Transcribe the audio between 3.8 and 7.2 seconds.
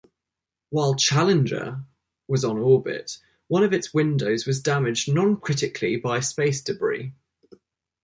windows was damaged non-critically by space debris.